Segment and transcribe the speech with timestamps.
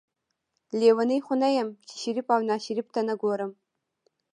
[0.79, 3.51] لیونۍ خو نه یم چې شریف او ناشریف ته نه ګورم.